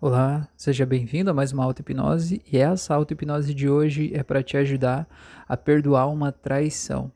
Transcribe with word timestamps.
Olá, 0.00 0.46
seja 0.56 0.86
bem-vindo 0.86 1.28
a 1.28 1.34
mais 1.34 1.50
uma 1.50 1.64
auto-hipnose 1.64 2.40
e 2.52 2.56
essa 2.56 2.94
auto-hipnose 2.94 3.52
de 3.52 3.68
hoje 3.68 4.12
é 4.14 4.22
para 4.22 4.44
te 4.44 4.56
ajudar 4.56 5.08
a 5.48 5.56
perdoar 5.56 6.06
uma 6.06 6.30
traição. 6.30 7.10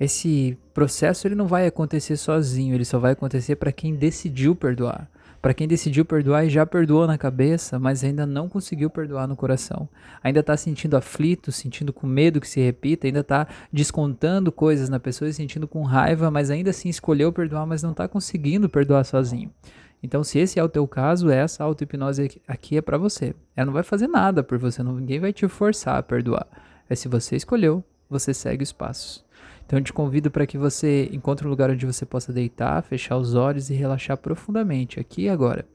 Esse 0.00 0.56
processo 0.72 1.28
ele 1.28 1.34
não 1.34 1.46
vai 1.46 1.66
acontecer 1.66 2.16
sozinho, 2.16 2.74
ele 2.74 2.86
só 2.86 2.98
vai 2.98 3.12
acontecer 3.12 3.56
para 3.56 3.70
quem 3.70 3.94
decidiu 3.94 4.56
perdoar. 4.56 5.10
Para 5.42 5.52
quem 5.52 5.68
decidiu 5.68 6.06
perdoar 6.06 6.46
e 6.46 6.48
já 6.48 6.64
perdoou 6.64 7.06
na 7.06 7.18
cabeça, 7.18 7.78
mas 7.78 8.02
ainda 8.02 8.24
não 8.24 8.48
conseguiu 8.48 8.88
perdoar 8.88 9.28
no 9.28 9.36
coração. 9.36 9.86
Ainda 10.22 10.40
está 10.40 10.56
sentindo 10.56 10.96
aflito, 10.96 11.52
sentindo 11.52 11.92
com 11.92 12.06
medo 12.06 12.40
que 12.40 12.48
se 12.48 12.60
repita, 12.60 13.08
ainda 13.08 13.20
está 13.20 13.46
descontando 13.70 14.50
coisas 14.50 14.88
na 14.88 14.98
pessoa 14.98 15.28
e 15.28 15.34
sentindo 15.34 15.68
com 15.68 15.82
raiva, 15.82 16.30
mas 16.30 16.50
ainda 16.50 16.70
assim 16.70 16.88
escolheu 16.88 17.30
perdoar, 17.30 17.66
mas 17.66 17.82
não 17.82 17.90
está 17.90 18.08
conseguindo 18.08 18.70
perdoar 18.70 19.04
sozinho. 19.04 19.50
Então, 20.02 20.24
se 20.24 20.38
esse 20.38 20.58
é 20.58 20.64
o 20.64 20.68
teu 20.68 20.86
caso, 20.88 21.30
essa 21.30 21.62
auto-hipnose 21.62 22.40
aqui 22.48 22.76
é 22.76 22.80
para 22.80 22.96
você. 22.96 23.34
Ela 23.54 23.66
não 23.66 23.72
vai 23.72 23.82
fazer 23.82 24.06
nada 24.06 24.42
por 24.42 24.58
você, 24.58 24.82
ninguém 24.82 25.20
vai 25.20 25.32
te 25.32 25.46
forçar 25.46 25.98
a 25.98 26.02
perdoar. 26.02 26.46
É 26.88 26.94
se 26.94 27.08
você 27.08 27.36
escolheu, 27.36 27.84
você 28.08 28.32
segue 28.32 28.62
os 28.62 28.72
passos. 28.72 29.24
Então, 29.64 29.78
eu 29.78 29.84
te 29.84 29.92
convido 29.92 30.30
para 30.30 30.46
que 30.46 30.58
você 30.58 31.08
encontre 31.12 31.46
um 31.46 31.50
lugar 31.50 31.70
onde 31.70 31.86
você 31.86 32.04
possa 32.04 32.32
deitar, 32.32 32.82
fechar 32.82 33.16
os 33.16 33.34
olhos 33.34 33.70
e 33.70 33.74
relaxar 33.74 34.16
profundamente, 34.16 34.98
aqui 34.98 35.22
e 35.22 35.28
agora. 35.28 35.66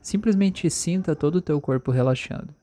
Simplesmente 0.00 0.70
sinta 0.70 1.14
todo 1.14 1.36
o 1.36 1.42
teu 1.42 1.60
corpo 1.60 1.90
relaxando. 1.90 2.54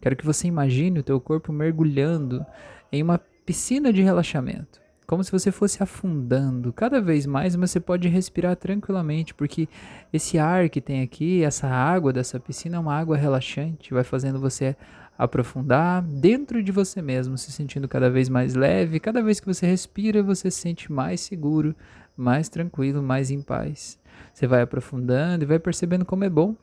Quero 0.00 0.16
que 0.16 0.24
você 0.24 0.46
imagine 0.46 1.00
o 1.00 1.02
teu 1.02 1.20
corpo 1.20 1.52
mergulhando 1.52 2.44
em 2.90 3.02
uma 3.02 3.18
piscina 3.44 3.92
de 3.92 4.02
relaxamento 4.02 4.80
como 5.10 5.24
se 5.24 5.32
você 5.32 5.50
fosse 5.50 5.82
afundando 5.82 6.72
cada 6.72 7.00
vez 7.00 7.26
mais, 7.26 7.56
mas 7.56 7.72
você 7.72 7.80
pode 7.80 8.06
respirar 8.06 8.54
tranquilamente, 8.54 9.34
porque 9.34 9.68
esse 10.12 10.38
ar 10.38 10.68
que 10.68 10.80
tem 10.80 11.02
aqui, 11.02 11.42
essa 11.42 11.66
água 11.66 12.12
dessa 12.12 12.38
piscina 12.38 12.76
é 12.76 12.78
uma 12.78 12.94
água 12.94 13.16
relaxante, 13.16 13.92
vai 13.92 14.04
fazendo 14.04 14.38
você 14.38 14.76
aprofundar 15.18 16.00
dentro 16.00 16.62
de 16.62 16.70
você 16.70 17.02
mesmo, 17.02 17.36
se 17.36 17.50
sentindo 17.50 17.88
cada 17.88 18.08
vez 18.08 18.28
mais 18.28 18.54
leve. 18.54 19.00
Cada 19.00 19.20
vez 19.20 19.40
que 19.40 19.48
você 19.48 19.66
respira, 19.66 20.22
você 20.22 20.48
se 20.48 20.60
sente 20.60 20.92
mais 20.92 21.20
seguro, 21.20 21.74
mais 22.16 22.48
tranquilo, 22.48 23.02
mais 23.02 23.32
em 23.32 23.42
paz. 23.42 23.98
Você 24.32 24.46
vai 24.46 24.62
aprofundando 24.62 25.42
e 25.42 25.46
vai 25.46 25.58
percebendo 25.58 26.04
como 26.04 26.22
é 26.22 26.30
bom 26.30 26.54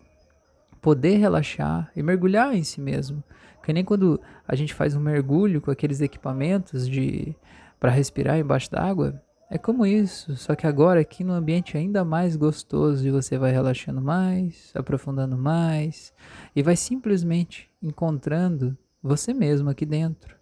poder 0.82 1.18
relaxar 1.18 1.92
e 1.94 2.02
mergulhar 2.02 2.56
em 2.56 2.64
si 2.64 2.80
mesmo. 2.80 3.22
Que 3.62 3.74
nem 3.74 3.84
quando 3.84 4.22
a 4.48 4.56
gente 4.56 4.74
faz 4.74 4.96
um 4.96 5.02
mergulho 5.02 5.60
com 5.60 5.70
aqueles 5.70 6.00
equipamentos 6.00 6.88
de 6.88 7.36
para 7.80 7.92
respirar 7.92 8.38
embaixo 8.38 8.72
d'água, 8.72 9.22
é 9.50 9.58
como 9.58 9.86
isso, 9.86 10.36
só 10.36 10.56
que 10.56 10.68
agora 10.68 11.00
aqui 11.00 11.24
no 11.24 11.32
ambiente 11.32 11.78
ainda 11.78 12.04
mais 12.04 12.36
gostoso 12.36 13.08
e 13.08 13.12
você 13.12 13.38
vai 13.38 13.52
relaxando 13.52 14.02
mais, 14.02 14.72
aprofundando 14.76 15.38
mais 15.38 16.14
e 16.54 16.62
vai 16.62 16.76
simplesmente 16.76 17.72
encontrando 17.82 18.78
você 19.02 19.34
mesmo 19.34 19.70
aqui 19.70 19.86
dentro 19.86 20.36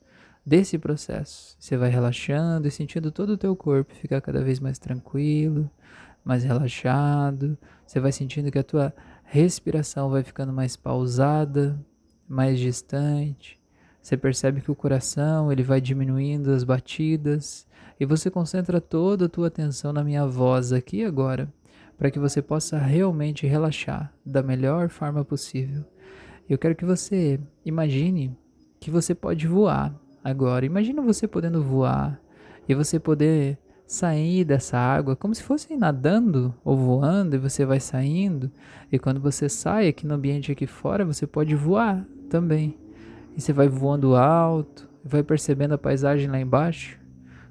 desse 0.44 0.80
processo. 0.80 1.56
Você 1.60 1.78
vai 1.78 1.90
relaxando 1.90 2.68
e 2.68 2.72
sentindo 2.72 3.12
todo 3.12 3.32
o 3.32 3.38
teu 3.38 3.56
corpo 3.56 3.94
ficar 3.94 4.22
cada 4.22 4.44
vez 4.44 4.60
mais 4.60 4.80
tranquilo, 4.80 5.70
mais 6.24 6.44
relaxado. 6.44 7.56
Você 7.86 8.00
vai 8.00 8.12
sentindo 8.12 8.52
que 8.52 8.60
a 8.60 8.64
tua 8.64 8.92
respiração 9.24 10.10
vai 10.10 10.24
ficando 10.24 10.52
mais 10.52 10.76
pausada, 10.76 11.80
mais 12.28 12.60
distante. 12.60 13.60
Você 14.06 14.16
percebe 14.16 14.62
que 14.62 14.70
o 14.70 14.76
coração 14.76 15.52
ele 15.52 15.64
vai 15.64 15.82
diminuindo 15.82 16.52
as 16.52 16.64
batidas 16.64 17.66
e 18.00 18.06
você 18.06 18.30
concentra 18.30 18.80
toda 18.80 19.26
a 19.26 19.30
tua 19.30 19.48
atenção 19.48 19.92
na 19.92 20.04
minha 20.04 20.28
voz 20.28 20.72
aqui 20.72 21.04
agora, 21.04 21.52
para 21.98 22.12
que 22.12 22.20
você 22.20 22.40
possa 22.40 22.78
realmente 22.78 23.48
relaxar 23.48 24.14
da 24.24 24.44
melhor 24.44 24.90
forma 24.90 25.26
possível. 25.26 25.84
Eu 26.48 26.56
quero 26.56 26.76
que 26.76 26.86
você 26.86 27.40
imagine 27.66 28.38
que 28.80 28.92
você 28.92 29.16
pode 29.16 29.48
voar 29.48 29.92
agora. 30.24 30.68
Imagina 30.68 31.02
você 31.02 31.28
podendo 31.28 31.64
voar 31.64 32.22
e 32.70 32.76
você 32.76 33.00
poder 33.00 33.58
sair 33.88 34.46
dessa 34.46 34.78
água 34.78 35.16
como 35.16 35.34
se 35.34 35.42
fosse 35.42 35.76
nadando 35.76 36.54
ou 36.64 36.78
voando 36.78 37.36
e 37.38 37.40
você 37.40 37.66
vai 37.66 37.80
saindo 37.80 38.52
e 38.92 39.00
quando 39.00 39.20
você 39.20 39.50
sai 39.50 39.88
aqui 39.88 40.06
no 40.06 40.14
ambiente 40.14 40.52
aqui 40.52 40.68
fora 40.68 41.04
você 41.04 41.26
pode 41.26 41.56
voar 41.56 42.06
também 42.30 42.85
e 43.36 43.42
você 43.42 43.52
vai 43.52 43.68
voando 43.68 44.16
alto, 44.16 44.90
vai 45.04 45.22
percebendo 45.22 45.74
a 45.74 45.78
paisagem 45.78 46.28
lá 46.28 46.40
embaixo. 46.40 46.98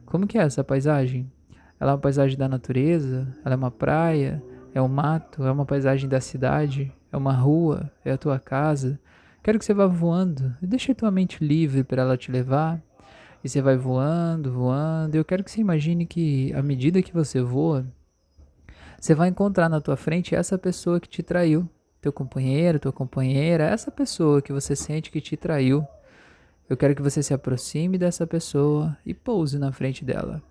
Como 0.07 0.27
que 0.27 0.39
é 0.39 0.43
essa 0.43 0.65
paisagem? 0.65 1.31
Ela 1.79 1.93
é 1.93 1.95
uma 1.95 2.01
paisagem 2.01 2.39
da 2.39 2.49
natureza? 2.49 3.29
Ela 3.45 3.55
é 3.55 3.57
uma 3.57 3.71
praia? 3.71 4.43
É 4.75 4.81
um 4.81 4.89
mato? 4.89 5.45
É 5.45 5.53
uma 5.53 5.67
paisagem 5.67 6.09
da 6.09 6.21
cidade? 6.21 6.93
É 7.13 7.17
uma 7.17 7.33
rua? 7.33 7.91
É 8.05 8.13
a 8.13 8.19
tua 8.19 8.39
casa? 8.39 8.99
Quero 9.43 9.59
que 9.59 9.65
você 9.65 9.75
vá 9.75 9.87
voando 9.87 10.57
deixe 10.63 10.93
a 10.93 10.95
tua 10.95 11.11
mente 11.11 11.45
livre 11.45 11.85
para 11.85 12.01
ela 12.01 12.17
te 12.17 12.33
levar. 12.33 12.81
E 13.43 13.49
você 13.49 13.61
vai 13.61 13.77
voando, 13.77 14.51
voando. 14.51 15.15
Eu 15.15 15.25
quero 15.25 15.45
que 15.45 15.51
você 15.51 15.61
imagine 15.61 16.07
que 16.07 16.51
à 16.55 16.63
medida 16.63 17.03
que 17.03 17.13
você 17.13 17.43
voa, 17.43 17.87
você 18.99 19.15
vai 19.15 19.29
encontrar 19.29 19.69
na 19.69 19.83
tua 19.83 19.97
frente 19.97 20.35
essa 20.35 20.57
pessoa 20.57 20.99
que 20.99 21.09
te 21.09 21.23
traiu 21.23 21.69
teu 22.05 22.13
companheiro, 22.13 22.79
tua 22.79 22.93
companheira, 22.93 23.65
essa 23.65 23.91
pessoa 23.91 24.43
que 24.43 24.53
você 24.53 24.77
sente 24.77 25.11
que 25.11 25.23
te 25.23 25.39
traiu. 25.39 25.87
Eu 26.69 26.77
quero 26.77 26.95
que 26.95 27.01
você 27.01 27.23
se 27.23 27.33
aproxime 27.33 27.97
dessa 27.97 28.27
pessoa 28.27 28.95
e 29.07 29.15
pouse 29.15 29.59
na 29.59 29.73
frente 29.73 30.05
dela. 30.05 30.43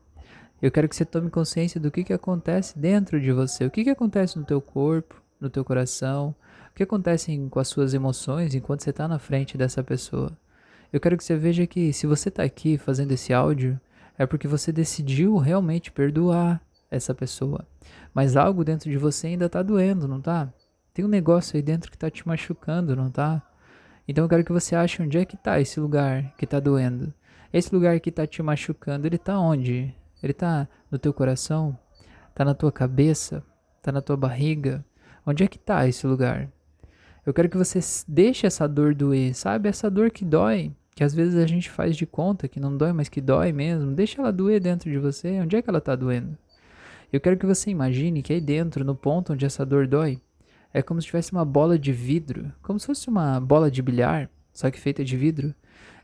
Eu 0.60 0.72
quero 0.72 0.90
que 0.90 0.96
você 0.96 1.06
tome 1.06 1.30
consciência 1.30 1.80
do 1.80 1.92
que, 1.92 2.04
que 2.04 2.14
acontece 2.14 2.80
dentro 2.80 3.22
de 3.22 3.32
você, 3.32 3.66
o 3.66 3.70
que, 3.70 3.84
que 3.84 3.90
acontece 3.92 4.40
no 4.40 4.44
teu 4.44 4.60
corpo, 4.60 5.22
no 5.40 5.48
teu 5.48 5.64
coração, 5.64 6.34
o 6.72 6.74
que 6.74 6.82
acontece 6.82 7.38
com 7.52 7.60
as 7.60 7.68
suas 7.68 7.94
emoções 7.94 8.56
enquanto 8.56 8.82
você 8.82 8.90
está 8.90 9.08
na 9.08 9.20
frente 9.20 9.56
dessa 9.56 9.84
pessoa. 9.84 10.32
Eu 10.92 11.00
quero 11.00 11.16
que 11.18 11.24
você 11.24 11.36
veja 11.36 11.68
que 11.68 11.94
se 11.94 12.08
você 12.08 12.30
está 12.30 12.42
aqui 12.42 12.80
fazendo 12.80 13.12
esse 13.12 13.32
áudio, 13.32 13.80
é 14.18 14.26
porque 14.26 14.48
você 14.48 14.72
decidiu 14.72 15.38
realmente 15.38 15.92
perdoar 15.92 16.60
essa 16.90 17.14
pessoa. 17.14 17.64
Mas 18.12 18.36
algo 18.36 18.64
dentro 18.64 18.90
de 18.90 18.98
você 18.98 19.28
ainda 19.28 19.46
está 19.46 19.62
doendo, 19.62 20.08
não 20.08 20.18
está? 20.18 20.52
Tem 20.94 21.04
um 21.04 21.08
negócio 21.08 21.56
aí 21.56 21.62
dentro 21.64 21.90
que 21.90 21.98
tá 21.98 22.08
te 22.08 22.28
machucando, 22.28 22.96
não 22.96 23.10
tá? 23.10 23.42
Então 24.08 24.26
eu 24.26 24.30
quero 24.30 24.44
que 24.44 24.52
você 24.52 24.76
ache 24.76 25.02
onde 25.02 25.18
é 25.18 25.26
que 25.26 25.36
tá 25.36 25.60
esse 25.60 25.80
lugar 25.80 26.32
que 26.38 26.46
tá 26.46 26.60
doendo. 26.60 27.12
Esse 27.52 27.74
lugar 27.74 28.00
que 28.00 28.12
tá 28.12 28.28
te 28.28 28.44
machucando, 28.44 29.08
ele 29.08 29.18
tá 29.18 29.40
onde? 29.40 29.92
Ele 30.22 30.34
tá 30.34 30.68
no 30.92 31.00
teu 31.00 31.12
coração? 31.12 31.76
Tá 32.36 32.46
na 32.46 32.54
tua 32.54 32.72
cabeça? 32.72 33.44
Tá 33.82 33.92
na 33.92 34.02
tua 34.02 34.16
barriga? 34.16 34.86
Onde 35.26 35.44
é 35.44 35.48
que 35.48 35.58
tá 35.58 35.88
esse 35.88 36.06
lugar? 36.06 36.48
Eu 37.26 37.34
quero 37.34 37.50
que 37.50 37.58
você 37.58 37.80
deixe 38.08 38.46
essa 38.46 38.68
dor 38.68 38.94
doer, 38.94 39.34
sabe? 39.34 39.70
Essa 39.70 39.90
dor 39.90 40.12
que 40.12 40.24
dói, 40.24 40.72
que 40.94 41.04
às 41.04 41.16
vezes 41.16 41.42
a 41.42 41.48
gente 41.48 41.72
faz 41.72 41.98
de 41.98 42.06
conta 42.06 42.48
que 42.48 42.60
não 42.60 42.78
dói, 42.78 42.94
mas 42.94 43.10
que 43.10 43.20
dói 43.20 43.52
mesmo. 43.52 43.94
Deixa 43.94 44.22
ela 44.22 44.32
doer 44.32 44.60
dentro 44.60 44.92
de 44.92 45.00
você. 45.00 45.40
Onde 45.40 45.56
é 45.56 45.62
que 45.62 45.70
ela 45.72 45.82
tá 45.82 45.96
doendo? 45.96 46.38
Eu 47.12 47.20
quero 47.20 47.38
que 47.38 47.48
você 47.48 47.72
imagine 47.72 48.22
que 48.22 48.34
aí 48.34 48.42
dentro, 48.42 48.86
no 48.86 48.96
ponto 48.96 49.34
onde 49.34 49.46
essa 49.46 49.66
dor 49.66 49.88
dói, 49.88 50.22
é 50.74 50.82
como 50.82 51.00
se 51.02 51.08
tivesse 51.08 51.32
uma 51.32 51.46
bola 51.46 51.78
de 51.78 51.92
vidro, 51.92 52.52
como 52.62 52.80
se 52.80 52.88
fosse 52.88 53.08
uma 53.08 53.40
bola 53.40 53.70
de 53.70 53.82
bilhar, 53.82 54.30
só 54.52 54.72
que 54.72 54.80
feita 54.80 55.04
de 55.04 55.16
vidro. 55.16 55.54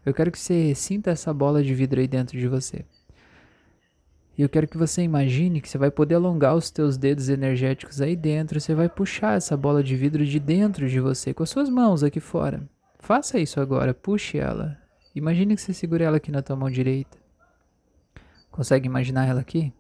Eu 0.06 0.14
quero 0.14 0.32
que 0.32 0.40
você 0.40 0.76
sinta 0.76 1.12
essa 1.12 1.34
bola 1.34 1.64
de 1.64 1.74
vidro 1.74 2.00
aí 2.00 2.08
dentro 2.08 2.38
de 2.38 2.48
você. 2.48 2.86
E 4.38 4.42
eu 4.42 4.48
quero 4.48 4.68
que 4.68 4.78
você 4.78 5.02
imagine 5.02 5.60
que 5.60 5.68
você 5.68 5.78
vai 5.78 5.92
poder 5.92 6.16
alongar 6.16 6.56
os 6.56 6.72
teus 6.72 6.98
dedos 6.98 7.28
energéticos 7.28 8.00
aí 8.00 8.16
dentro, 8.16 8.62
você 8.62 8.74
vai 8.74 8.88
puxar 8.88 9.36
essa 9.36 9.58
bola 9.58 9.84
de 9.84 9.96
vidro 9.98 10.26
de 10.26 10.40
dentro 10.40 10.88
de 10.88 11.00
você 11.00 11.34
com 11.34 11.44
as 11.44 11.50
suas 11.50 11.68
mãos 11.70 12.04
aqui 12.04 12.20
fora. 12.20 12.62
Faça 13.00 13.40
isso 13.40 13.60
agora, 13.60 13.94
puxe 13.94 14.38
ela. 14.38 14.78
Imagine 15.14 15.56
que 15.56 15.62
você 15.62 15.74
segura 15.74 16.06
ela 16.06 16.18
aqui 16.18 16.32
na 16.32 16.42
tua 16.42 16.56
mão 16.56 16.70
direita. 16.70 17.18
Consegue 18.50 18.86
imaginar 18.86 19.28
ela 19.28 19.42
aqui? 19.42 19.74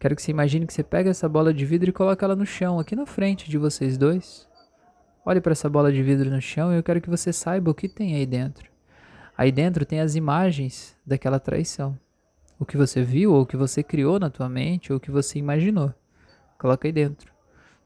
Quero 0.00 0.16
que 0.16 0.22
você 0.22 0.30
imagine 0.30 0.66
que 0.66 0.72
você 0.72 0.82
pega 0.82 1.10
essa 1.10 1.28
bola 1.28 1.52
de 1.52 1.66
vidro 1.66 1.90
e 1.90 1.92
coloca 1.92 2.24
ela 2.24 2.34
no 2.34 2.46
chão, 2.46 2.80
aqui 2.80 2.96
na 2.96 3.04
frente 3.04 3.50
de 3.50 3.58
vocês 3.58 3.98
dois. 3.98 4.48
Olhe 5.26 5.42
para 5.42 5.52
essa 5.52 5.68
bola 5.68 5.92
de 5.92 6.02
vidro 6.02 6.30
no 6.30 6.40
chão 6.40 6.72
e 6.72 6.76
eu 6.78 6.82
quero 6.82 7.02
que 7.02 7.10
você 7.10 7.34
saiba 7.34 7.70
o 7.70 7.74
que 7.74 7.86
tem 7.86 8.14
aí 8.14 8.24
dentro. 8.24 8.70
Aí 9.36 9.52
dentro 9.52 9.84
tem 9.84 10.00
as 10.00 10.14
imagens 10.14 10.96
daquela 11.04 11.38
traição. 11.38 11.98
O 12.58 12.64
que 12.64 12.78
você 12.78 13.02
viu, 13.02 13.34
ou 13.34 13.42
o 13.42 13.46
que 13.46 13.58
você 13.58 13.82
criou 13.82 14.18
na 14.18 14.30
tua 14.30 14.48
mente, 14.48 14.90
ou 14.90 14.96
o 14.96 15.00
que 15.00 15.10
você 15.10 15.38
imaginou. 15.38 15.92
Coloca 16.58 16.88
aí 16.88 16.92
dentro. 16.92 17.30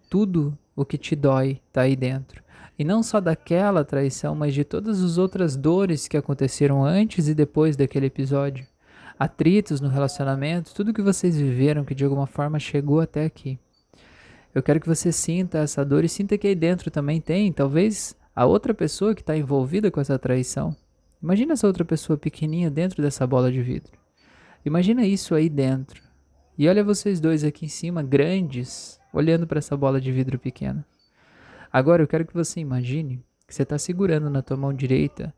Tudo 0.08 0.56
o 0.76 0.84
que 0.84 0.96
te 0.96 1.16
dói 1.16 1.60
está 1.66 1.80
aí 1.80 1.96
dentro. 1.96 2.44
E 2.78 2.84
não 2.84 3.02
só 3.02 3.20
daquela 3.20 3.84
traição, 3.84 4.36
mas 4.36 4.54
de 4.54 4.62
todas 4.62 5.02
as 5.02 5.18
outras 5.18 5.56
dores 5.56 6.06
que 6.06 6.16
aconteceram 6.16 6.84
antes 6.84 7.26
e 7.26 7.34
depois 7.34 7.76
daquele 7.76 8.06
episódio 8.06 8.64
atritos 9.18 9.80
no 9.80 9.88
relacionamento, 9.88 10.74
tudo 10.74 10.92
que 10.92 11.02
vocês 11.02 11.36
viveram 11.36 11.84
que 11.84 11.94
de 11.94 12.04
alguma 12.04 12.26
forma 12.26 12.58
chegou 12.58 13.00
até 13.00 13.24
aqui. 13.24 13.58
Eu 14.54 14.62
quero 14.62 14.80
que 14.80 14.86
você 14.86 15.10
sinta 15.10 15.58
essa 15.58 15.84
dor 15.84 16.04
e 16.04 16.08
sinta 16.08 16.38
que 16.38 16.46
aí 16.46 16.54
dentro 16.54 16.90
também 16.90 17.20
tem, 17.20 17.52
talvez, 17.52 18.16
a 18.34 18.46
outra 18.46 18.72
pessoa 18.72 19.14
que 19.14 19.20
está 19.20 19.36
envolvida 19.36 19.90
com 19.90 20.00
essa 20.00 20.18
traição. 20.18 20.76
Imagina 21.22 21.54
essa 21.54 21.66
outra 21.66 21.84
pessoa 21.84 22.16
pequenininha 22.16 22.70
dentro 22.70 23.02
dessa 23.02 23.26
bola 23.26 23.50
de 23.50 23.62
vidro. 23.62 23.92
Imagina 24.64 25.06
isso 25.06 25.34
aí 25.34 25.48
dentro. 25.48 26.02
E 26.56 26.68
olha 26.68 26.84
vocês 26.84 27.20
dois 27.20 27.42
aqui 27.42 27.66
em 27.66 27.68
cima, 27.68 28.02
grandes, 28.02 29.00
olhando 29.12 29.46
para 29.46 29.58
essa 29.58 29.76
bola 29.76 30.00
de 30.00 30.12
vidro 30.12 30.38
pequena. 30.38 30.86
Agora 31.72 32.02
eu 32.02 32.06
quero 32.06 32.24
que 32.24 32.34
você 32.34 32.60
imagine 32.60 33.24
que 33.46 33.54
você 33.54 33.64
está 33.64 33.76
segurando 33.76 34.30
na 34.30 34.42
tua 34.42 34.56
mão 34.56 34.72
direita 34.72 35.34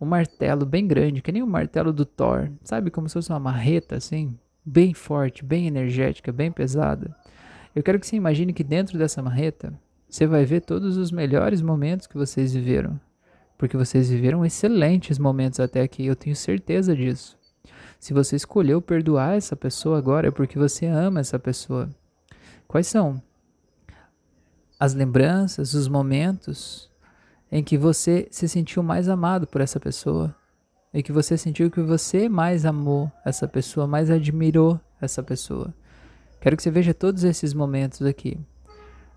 um 0.00 0.06
martelo 0.06 0.66
bem 0.66 0.86
grande, 0.86 1.22
que 1.22 1.32
nem 1.32 1.42
o 1.42 1.46
martelo 1.46 1.92
do 1.92 2.04
Thor, 2.04 2.50
sabe? 2.62 2.90
Como 2.90 3.08
se 3.08 3.14
fosse 3.14 3.30
uma 3.30 3.40
marreta 3.40 3.96
assim, 3.96 4.36
bem 4.64 4.94
forte, 4.94 5.44
bem 5.44 5.66
energética, 5.66 6.32
bem 6.32 6.50
pesada. 6.50 7.14
Eu 7.74 7.82
quero 7.82 7.98
que 7.98 8.06
você 8.06 8.16
imagine 8.16 8.52
que 8.52 8.64
dentro 8.64 8.98
dessa 8.98 9.22
marreta 9.22 9.72
você 10.08 10.26
vai 10.26 10.44
ver 10.44 10.60
todos 10.60 10.96
os 10.96 11.10
melhores 11.10 11.60
momentos 11.60 12.06
que 12.06 12.16
vocês 12.16 12.54
viveram. 12.54 13.00
Porque 13.58 13.76
vocês 13.76 14.10
viveram 14.10 14.44
excelentes 14.44 15.18
momentos 15.18 15.60
até 15.60 15.80
aqui, 15.80 16.06
eu 16.06 16.16
tenho 16.16 16.36
certeza 16.36 16.94
disso. 16.94 17.38
Se 17.98 18.12
você 18.12 18.36
escolheu 18.36 18.82
perdoar 18.82 19.36
essa 19.36 19.56
pessoa 19.56 19.96
agora, 19.96 20.28
é 20.28 20.30
porque 20.30 20.58
você 20.58 20.86
ama 20.86 21.20
essa 21.20 21.38
pessoa. 21.38 21.88
Quais 22.68 22.86
são 22.86 23.22
as 24.78 24.94
lembranças, 24.94 25.74
os 25.74 25.88
momentos 25.88 26.90
em 27.54 27.62
que 27.62 27.78
você 27.78 28.26
se 28.32 28.48
sentiu 28.48 28.82
mais 28.82 29.08
amado 29.08 29.46
por 29.46 29.60
essa 29.60 29.78
pessoa, 29.78 30.34
em 30.92 31.00
que 31.00 31.12
você 31.12 31.38
sentiu 31.38 31.70
que 31.70 31.80
você 31.80 32.28
mais 32.28 32.66
amou 32.66 33.12
essa 33.24 33.46
pessoa, 33.46 33.86
mais 33.86 34.10
admirou 34.10 34.80
essa 35.00 35.22
pessoa. 35.22 35.72
Quero 36.40 36.56
que 36.56 36.62
você 36.64 36.70
veja 36.72 36.92
todos 36.92 37.22
esses 37.22 37.54
momentos 37.54 38.02
aqui. 38.02 38.36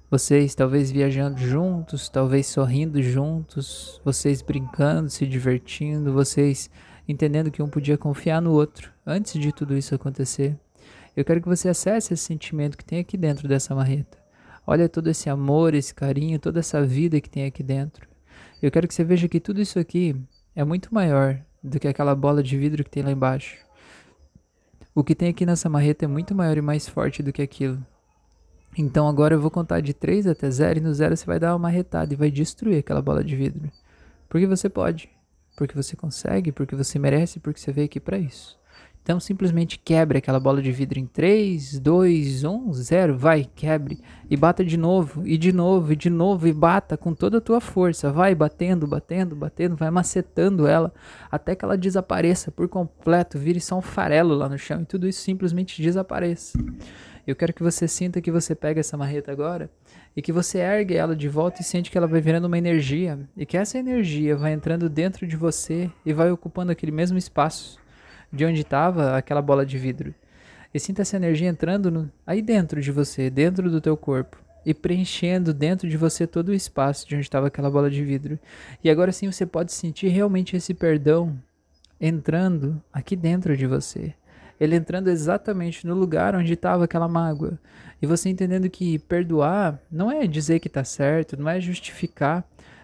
Vocês 0.07 0.53
talvez 0.53 0.91
viajando 0.91 1.39
juntos, 1.39 2.09
talvez 2.09 2.45
sorrindo 2.45 3.01
juntos, 3.01 3.99
vocês 4.05 4.43
brincando, 4.43 5.09
se 5.09 5.25
divertindo, 5.25 6.13
vocês 6.13 6.69
entendendo 7.07 7.49
que 7.49 7.63
um 7.63 7.67
podia 7.67 7.97
confiar 7.97 8.39
no 8.39 8.51
outro 8.51 8.93
antes 9.03 9.41
de 9.41 9.51
tudo 9.51 9.75
isso 9.75 9.95
acontecer. 9.95 10.55
Eu 11.15 11.25
quero 11.25 11.41
que 11.41 11.49
você 11.49 11.69
acesse 11.69 12.13
esse 12.13 12.23
sentimento 12.23 12.77
que 12.77 12.85
tem 12.85 12.99
aqui 12.99 13.17
dentro 13.17 13.47
dessa 13.47 13.73
marreta. 13.73 14.19
Olha 14.67 14.87
todo 14.87 15.07
esse 15.09 15.27
amor, 15.27 15.73
esse 15.73 15.91
carinho, 15.91 16.37
toda 16.37 16.59
essa 16.59 16.85
vida 16.85 17.19
que 17.19 17.31
tem 17.31 17.43
aqui 17.43 17.63
dentro. 17.63 18.07
Eu 18.61 18.71
quero 18.71 18.87
que 18.87 18.93
você 18.93 19.03
veja 19.03 19.27
que 19.27 19.39
tudo 19.39 19.61
isso 19.61 19.77
aqui 19.77 20.15
é 20.55 20.63
muito 20.63 20.93
maior 20.93 21.39
do 21.63 21.79
que 21.79 21.87
aquela 21.87 22.15
bola 22.15 22.41
de 22.41 22.57
vidro 22.57 22.83
que 22.83 22.89
tem 22.89 23.03
lá 23.03 23.11
embaixo. 23.11 23.57
O 24.95 25.03
que 25.03 25.13
tem 25.13 25.29
aqui 25.29 25.45
nessa 25.45 25.69
marreta 25.69 26.05
é 26.05 26.07
muito 26.07 26.33
maior 26.33 26.57
e 26.57 26.61
mais 26.61 26.87
forte 26.87 27.21
do 27.21 27.31
que 27.31 27.41
aquilo. 27.41 27.77
Então 28.75 29.07
agora 29.07 29.35
eu 29.35 29.39
vou 29.41 29.51
contar 29.51 29.79
de 29.79 29.93
3 29.93 30.25
até 30.25 30.49
0 30.49 30.79
e 30.79 30.81
no 30.81 30.93
0 30.93 31.15
você 31.15 31.25
vai 31.25 31.39
dar 31.39 31.53
uma 31.53 31.59
marretada 31.59 32.13
e 32.13 32.17
vai 32.17 32.31
destruir 32.31 32.79
aquela 32.79 33.01
bola 33.01 33.23
de 33.23 33.35
vidro. 33.35 33.71
Porque 34.27 34.47
você 34.47 34.67
pode, 34.67 35.07
porque 35.55 35.75
você 35.75 35.95
consegue, 35.95 36.51
porque 36.51 36.75
você 36.75 36.97
merece, 36.97 37.39
porque 37.39 37.59
você 37.59 37.71
veio 37.71 37.85
aqui 37.85 37.99
para 37.99 38.17
isso. 38.17 38.57
Então 39.07 39.21
simplesmente 39.21 39.79
quebre 39.79 40.17
aquela 40.17 40.37
bola 40.37 40.61
de 40.61 40.69
vidro 40.69 40.99
em 40.99 41.05
3, 41.05 41.79
2, 41.79 42.43
1, 42.43 42.73
0, 42.73 43.17
vai, 43.17 43.49
quebre. 43.55 44.01
E 44.29 44.35
bata 44.35 44.65
de 44.65 44.75
novo, 44.75 45.25
e 45.25 45.37
de 45.37 45.53
novo, 45.53 45.93
e 45.93 45.95
de 45.95 46.09
novo, 46.09 46.45
e 46.45 46.51
bata 46.51 46.97
com 46.97 47.13
toda 47.13 47.37
a 47.37 47.41
tua 47.41 47.61
força. 47.61 48.11
Vai 48.11 48.35
batendo, 48.35 48.85
batendo, 48.85 49.33
batendo, 49.33 49.77
vai 49.77 49.89
macetando 49.89 50.67
ela 50.67 50.93
até 51.31 51.55
que 51.55 51.63
ela 51.63 51.77
desapareça 51.77 52.51
por 52.51 52.67
completo, 52.67 53.39
vire 53.39 53.61
só 53.61 53.77
um 53.77 53.81
farelo 53.81 54.35
lá 54.35 54.49
no 54.49 54.57
chão 54.57 54.81
e 54.81 54.85
tudo 54.85 55.07
isso 55.07 55.21
simplesmente 55.21 55.81
desapareça. 55.81 56.59
Eu 57.25 57.33
quero 57.33 57.53
que 57.53 57.63
você 57.63 57.87
sinta 57.87 58.19
que 58.19 58.29
você 58.29 58.53
pega 58.53 58.81
essa 58.81 58.97
marreta 58.97 59.31
agora 59.31 59.69
e 60.17 60.21
que 60.21 60.33
você 60.33 60.57
ergue 60.57 60.97
ela 60.97 61.15
de 61.15 61.29
volta 61.29 61.61
e 61.61 61.63
sente 61.63 61.89
que 61.89 61.97
ela 61.97 62.07
vai 62.07 62.19
virando 62.19 62.47
uma 62.47 62.57
energia 62.57 63.17
e 63.37 63.45
que 63.45 63.55
essa 63.55 63.77
energia 63.77 64.35
vai 64.35 64.51
entrando 64.51 64.89
dentro 64.89 65.25
de 65.25 65.37
você 65.37 65.89
e 66.05 66.11
vai 66.11 66.29
ocupando 66.29 66.73
aquele 66.73 66.91
mesmo 66.91 67.17
espaço 67.17 67.79
de 68.31 68.45
onde 68.45 68.61
estava 68.61 69.17
aquela 69.17 69.41
bola 69.41 69.65
de 69.65 69.77
vidro. 69.77 70.13
E 70.73 70.79
sinta 70.79 71.01
essa 71.01 71.15
energia 71.15 71.49
entrando 71.49 71.89
no, 71.89 72.11
aí 72.25 72.41
dentro 72.41 72.81
de 72.81 72.91
você, 72.91 73.29
dentro 73.29 73.69
do 73.69 73.81
teu 73.81 73.95
corpo. 73.95 74.37
E 74.65 74.73
preenchendo 74.73 75.53
dentro 75.53 75.87
de 75.87 75.95
você 75.95 76.27
todo 76.27 76.49
o 76.49 76.53
espaço 76.53 77.07
de 77.07 77.15
onde 77.15 77.23
estava 77.23 77.47
aquela 77.47 77.69
bola 77.69 77.89
de 77.89 78.03
vidro. 78.03 78.37
E 78.83 78.89
agora 78.89 79.11
sim 79.11 79.31
você 79.31 79.45
pode 79.45 79.71
sentir 79.71 80.09
realmente 80.09 80.57
esse 80.57 80.73
perdão 80.73 81.41
entrando 81.99 82.81
aqui 82.91 83.15
dentro 83.15 83.55
de 83.55 83.65
você. 83.65 84.13
Ele 84.59 84.75
entrando 84.75 85.07
exatamente 85.07 85.87
no 85.87 85.95
lugar 85.95 86.35
onde 86.35 86.53
estava 86.53 86.83
aquela 86.83 87.07
mágoa. 87.07 87.57
E 88.01 88.05
você 88.05 88.29
entendendo 88.29 88.69
que 88.69 88.99
perdoar 88.99 89.79
não 89.89 90.11
é 90.11 90.27
dizer 90.27 90.59
que 90.59 90.67
está 90.67 90.83
certo, 90.83 91.37
não 91.37 91.49
é 91.49 91.61
justificar. 91.61 92.43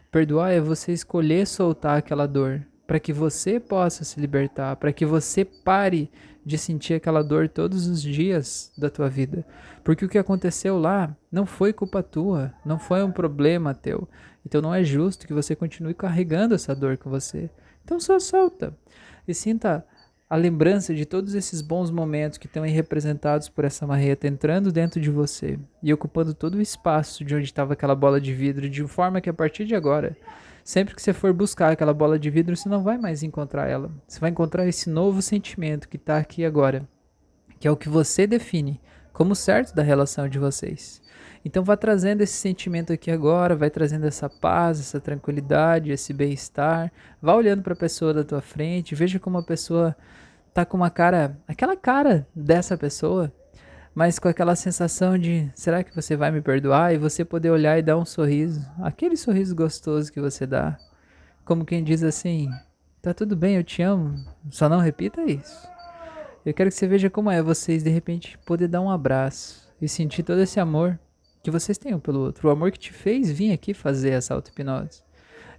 Perdoar 0.09 0.51
é 0.51 0.61
você 0.61 0.93
escolher 0.93 1.45
soltar 1.45 1.97
aquela 1.97 2.27
dor 2.27 2.65
para 2.85 2.99
que 2.99 3.13
você 3.13 3.59
possa 3.59 4.03
se 4.03 4.19
libertar, 4.19 4.75
para 4.75 4.91
que 4.91 5.05
você 5.05 5.45
pare 5.45 6.11
de 6.45 6.57
sentir 6.57 6.95
aquela 6.95 7.23
dor 7.23 7.47
todos 7.47 7.87
os 7.87 8.01
dias 8.01 8.71
da 8.77 8.89
tua 8.89 9.09
vida. 9.09 9.45
Porque 9.83 10.05
o 10.05 10.09
que 10.09 10.17
aconteceu 10.17 10.77
lá 10.77 11.15
não 11.31 11.45
foi 11.45 11.71
culpa 11.71 12.03
tua, 12.03 12.53
não 12.65 12.77
foi 12.77 13.03
um 13.03 13.11
problema 13.11 13.73
teu. 13.73 14.07
Então 14.45 14.61
não 14.61 14.73
é 14.73 14.83
justo 14.83 15.25
que 15.25 15.33
você 15.33 15.55
continue 15.55 15.93
carregando 15.93 16.53
essa 16.53 16.75
dor 16.75 16.97
com 16.97 17.09
você. 17.09 17.49
Então 17.83 17.99
só 17.99 18.19
solta 18.19 18.75
e 19.27 19.33
sinta 19.33 19.85
a 20.29 20.35
lembrança 20.35 20.93
de 20.95 21.05
todos 21.05 21.35
esses 21.35 21.61
bons 21.61 21.91
momentos 21.91 22.37
que 22.37 22.47
estão 22.47 22.63
aí 22.63 22.71
representados 22.71 23.47
por 23.49 23.65
essa 23.65 23.85
marreta 23.85 24.27
entrando 24.27 24.71
dentro 24.71 24.99
de 24.99 25.11
você 25.11 25.59
e 25.81 25.93
ocupando 25.93 26.33
todo 26.33 26.55
o 26.55 26.61
espaço 26.61 27.23
de 27.23 27.35
onde 27.35 27.45
estava 27.45 27.73
aquela 27.73 27.93
bola 27.93 28.19
de 28.19 28.33
vidro, 28.33 28.69
de 28.69 28.85
forma 28.87 29.21
que 29.21 29.29
a 29.29 29.33
partir 29.33 29.65
de 29.65 29.75
agora 29.75 30.17
Sempre 30.63 30.95
que 30.95 31.01
você 31.01 31.11
for 31.11 31.33
buscar 31.33 31.73
aquela 31.73 31.93
bola 31.93 32.17
de 32.17 32.29
vidro, 32.29 32.55
você 32.55 32.69
não 32.69 32.81
vai 32.81 32.97
mais 32.97 33.21
encontrar 33.21 33.69
ela. 33.69 33.91
Você 34.07 34.19
vai 34.19 34.29
encontrar 34.29 34.65
esse 34.65 34.89
novo 34.89 35.21
sentimento 35.21 35.89
que 35.89 35.97
está 35.97 36.17
aqui 36.17 36.45
agora, 36.45 36.87
que 37.59 37.67
é 37.67 37.71
o 37.71 37.75
que 37.75 37.89
você 37.89 38.25
define 38.25 38.79
como 39.11 39.35
certo 39.35 39.75
da 39.75 39.83
relação 39.83 40.27
de 40.27 40.39
vocês. 40.39 41.01
Então 41.45 41.63
vá 41.63 41.75
trazendo 41.75 42.21
esse 42.21 42.33
sentimento 42.33 42.93
aqui 42.93 43.11
agora, 43.11 43.55
vai 43.55 43.69
trazendo 43.69 44.07
essa 44.07 44.29
paz, 44.29 44.79
essa 44.79 44.99
tranquilidade, 44.99 45.91
esse 45.91 46.13
bem-estar. 46.13 46.91
Vá 47.21 47.35
olhando 47.35 47.61
para 47.61 47.73
a 47.73 47.77
pessoa 47.77 48.13
da 48.13 48.23
tua 48.23 48.41
frente, 48.41 48.95
veja 48.95 49.19
como 49.19 49.37
a 49.37 49.43
pessoa 49.43 49.95
tá 50.53 50.65
com 50.65 50.77
uma 50.77 50.89
cara, 50.89 51.37
aquela 51.45 51.75
cara 51.75 52.25
dessa 52.33 52.77
pessoa 52.77 53.31
mas 53.95 54.17
com 54.17 54.27
aquela 54.27 54.55
sensação 54.55 55.17
de 55.17 55.51
será 55.53 55.83
que 55.83 55.95
você 55.95 56.15
vai 56.15 56.31
me 56.31 56.41
perdoar? 56.41 56.93
E 56.93 56.97
você 56.97 57.23
poder 57.23 57.51
olhar 57.51 57.77
e 57.77 57.81
dar 57.81 57.97
um 57.97 58.05
sorriso, 58.05 58.65
aquele 58.81 59.15
sorriso 59.15 59.55
gostoso 59.55 60.11
que 60.11 60.19
você 60.19 60.47
dá, 60.47 60.77
como 61.45 61.65
quem 61.65 61.83
diz 61.83 62.03
assim: 62.03 62.49
tá 63.01 63.13
tudo 63.13 63.35
bem, 63.35 63.55
eu 63.55 63.63
te 63.63 63.81
amo, 63.81 64.15
só 64.49 64.67
não 64.67 64.79
repita 64.79 65.21
isso. 65.23 65.67
Eu 66.45 66.53
quero 66.53 66.69
que 66.69 66.75
você 66.75 66.87
veja 66.87 67.09
como 67.09 67.31
é 67.31 67.41
vocês 67.41 67.83
de 67.83 67.89
repente 67.89 68.37
poder 68.39 68.67
dar 68.67 68.81
um 68.81 68.89
abraço 68.89 69.71
e 69.81 69.87
sentir 69.87 70.23
todo 70.23 70.41
esse 70.41 70.59
amor 70.59 70.99
que 71.41 71.51
vocês 71.51 71.77
têm 71.77 71.93
um 71.93 71.99
pelo 71.99 72.19
outro, 72.19 72.47
o 72.47 72.51
amor 72.51 72.71
que 72.71 72.79
te 72.79 72.91
fez 72.91 73.31
vir 73.31 73.51
aqui 73.51 73.73
fazer 73.73 74.11
essa 74.11 74.33
auto-hipnose. 74.33 75.03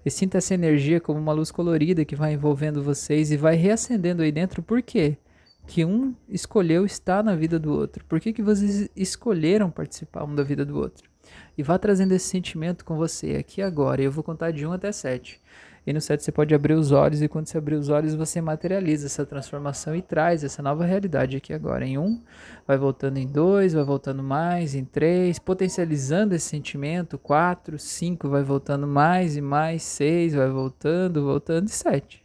E 0.04 0.10
sinta 0.10 0.38
essa 0.38 0.52
energia 0.52 1.00
como 1.00 1.18
uma 1.18 1.32
luz 1.32 1.50
colorida 1.50 2.04
que 2.04 2.14
vai 2.14 2.34
envolvendo 2.34 2.82
vocês 2.82 3.30
e 3.30 3.36
vai 3.36 3.54
reacendendo 3.54 4.22
aí 4.22 4.30
dentro. 4.30 4.62
Por 4.62 4.82
quê? 4.82 5.16
Que 5.66 5.84
um 5.84 6.14
escolheu 6.28 6.84
estar 6.84 7.22
na 7.22 7.34
vida 7.34 7.58
do 7.58 7.72
outro? 7.72 8.04
Por 8.04 8.20
que, 8.20 8.32
que 8.32 8.42
vocês 8.42 8.88
escolheram 8.94 9.70
participar 9.70 10.24
um 10.24 10.34
da 10.34 10.42
vida 10.42 10.64
do 10.64 10.76
outro? 10.76 11.08
E 11.56 11.62
vá 11.62 11.78
trazendo 11.78 12.12
esse 12.12 12.26
sentimento 12.26 12.84
com 12.84 12.96
você 12.96 13.36
aqui 13.36 13.62
agora. 13.62 14.02
Eu 14.02 14.12
vou 14.12 14.22
contar 14.22 14.50
de 14.50 14.66
1 14.66 14.72
até 14.72 14.92
7. 14.92 15.40
E 15.86 15.92
no 15.92 16.00
7 16.00 16.22
você 16.22 16.32
pode 16.32 16.54
abrir 16.54 16.72
os 16.74 16.92
olhos, 16.92 17.20
e 17.20 17.28
quando 17.28 17.46
você 17.46 17.58
abrir 17.58 17.74
os 17.74 17.90
olhos, 17.90 18.14
você 18.14 18.40
materializa 18.40 19.06
essa 19.06 19.26
transformação 19.26 19.94
e 19.94 20.00
traz 20.00 20.42
essa 20.42 20.62
nova 20.62 20.84
realidade 20.84 21.36
aqui 21.36 21.52
agora. 21.52 21.84
Em 21.84 21.98
1, 21.98 22.22
vai 22.66 22.78
voltando 22.78 23.18
em 23.18 23.26
2, 23.26 23.74
vai 23.74 23.84
voltando 23.84 24.22
mais, 24.22 24.74
em 24.74 24.84
3, 24.84 25.38
potencializando 25.38 26.34
esse 26.34 26.46
sentimento. 26.48 27.18
4, 27.18 27.78
5, 27.78 28.28
vai 28.28 28.42
voltando 28.42 28.86
mais 28.86 29.36
e 29.36 29.42
mais, 29.42 29.82
6, 29.82 30.34
vai 30.34 30.48
voltando, 30.48 31.22
voltando, 31.22 31.68
e 31.68 31.72
7. 31.72 32.23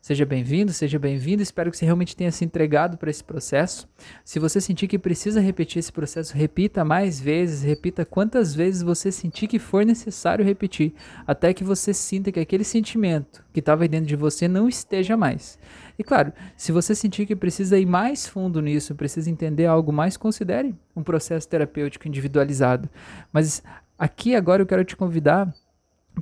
Seja 0.00 0.24
bem-vindo, 0.24 0.72
seja 0.72 0.98
bem-vindo. 0.98 1.42
Espero 1.42 1.70
que 1.70 1.76
você 1.76 1.84
realmente 1.84 2.16
tenha 2.16 2.32
se 2.32 2.42
entregado 2.42 2.96
para 2.96 3.10
esse 3.10 3.22
processo. 3.22 3.86
Se 4.24 4.38
você 4.38 4.58
sentir 4.58 4.88
que 4.88 4.98
precisa 4.98 5.42
repetir 5.42 5.78
esse 5.78 5.92
processo, 5.92 6.34
repita 6.34 6.82
mais 6.82 7.20
vezes, 7.20 7.62
repita 7.62 8.06
quantas 8.06 8.54
vezes 8.54 8.80
você 8.80 9.12
sentir 9.12 9.46
que 9.46 9.58
for 9.58 9.84
necessário 9.84 10.42
repetir, 10.42 10.94
até 11.26 11.52
que 11.52 11.62
você 11.62 11.92
sinta 11.92 12.32
que 12.32 12.40
aquele 12.40 12.64
sentimento 12.64 13.44
que 13.52 13.60
estava 13.60 13.86
dentro 13.86 14.06
de 14.06 14.16
você 14.16 14.48
não 14.48 14.70
esteja 14.70 15.18
mais. 15.18 15.58
E 15.98 16.02
claro, 16.02 16.32
se 16.56 16.72
você 16.72 16.94
sentir 16.94 17.26
que 17.26 17.36
precisa 17.36 17.78
ir 17.78 17.84
mais 17.84 18.26
fundo 18.26 18.62
nisso, 18.62 18.94
precisa 18.94 19.28
entender 19.28 19.66
algo 19.66 19.92
mais, 19.92 20.16
considere 20.16 20.74
um 20.96 21.02
processo 21.02 21.46
terapêutico 21.46 22.08
individualizado. 22.08 22.88
Mas 23.30 23.62
aqui 23.98 24.34
agora 24.34 24.62
eu 24.62 24.66
quero 24.66 24.82
te 24.82 24.96
convidar 24.96 25.54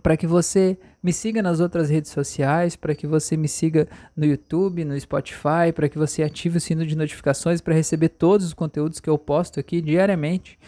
para 0.03 0.17
que 0.17 0.27
você 0.27 0.79
me 1.03 1.13
siga 1.13 1.43
nas 1.43 1.61
outras 1.61 1.91
redes 1.91 2.11
sociais, 2.11 2.77
para 2.77 2.95
que 2.95 3.07
você 3.07 3.37
me 3.37 3.49
siga 3.49 3.89
no 4.17 4.25
YouTube, 4.25 4.85
no 4.85 4.99
Spotify, 4.99 5.73
para 5.75 5.89
que 5.89 5.99
você 5.99 6.23
ative 6.23 6.59
o 6.59 6.61
sino 6.61 6.87
de 6.87 6.97
notificações 6.97 7.61
para 7.61 7.75
receber 7.75 8.11
todos 8.11 8.47
os 8.47 8.55
conteúdos 8.55 9.01
que 9.01 9.09
eu 9.09 9.19
posto 9.19 9.59
aqui 9.59 9.81
diariamente. 9.81 10.59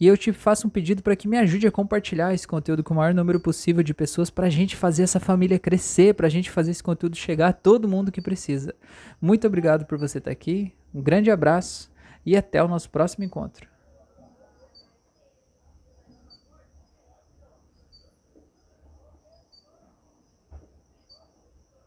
E 0.00 0.06
eu 0.06 0.16
te 0.16 0.32
faço 0.32 0.66
um 0.66 0.70
pedido 0.70 1.00
para 1.00 1.14
que 1.14 1.28
me 1.28 1.38
ajude 1.38 1.66
a 1.66 1.70
compartilhar 1.70 2.34
esse 2.34 2.46
conteúdo 2.46 2.82
com 2.82 2.92
o 2.92 2.96
maior 2.96 3.14
número 3.14 3.38
possível 3.38 3.84
de 3.84 3.94
pessoas 3.94 4.30
para 4.30 4.48
a 4.48 4.50
gente 4.50 4.74
fazer 4.74 5.04
essa 5.04 5.20
família 5.20 5.60
crescer, 5.60 6.14
para 6.14 6.26
a 6.26 6.30
gente 6.30 6.50
fazer 6.50 6.72
esse 6.72 6.82
conteúdo 6.82 7.14
chegar 7.14 7.48
a 7.48 7.52
todo 7.52 7.88
mundo 7.88 8.10
que 8.10 8.20
precisa. 8.20 8.74
Muito 9.20 9.46
obrigado 9.46 9.86
por 9.86 9.98
você 9.98 10.18
estar 10.18 10.32
aqui, 10.32 10.72
um 10.92 11.00
grande 11.00 11.30
abraço 11.30 11.88
e 12.26 12.36
até 12.36 12.60
o 12.62 12.66
nosso 12.66 12.90
próximo 12.90 13.24
encontro. 13.24 13.71